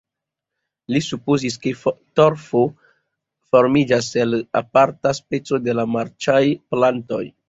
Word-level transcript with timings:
Li 0.93 0.99
supozis 1.07 1.57
ke 1.65 1.73
torfo 2.19 2.61
formiĝas 3.55 4.07
el 4.23 4.33
aparta 4.63 5.13
speco 5.19 5.61
de 5.67 5.77
la 5.81 5.85
marĉaj 5.97 6.41
plantoj. 6.75 7.21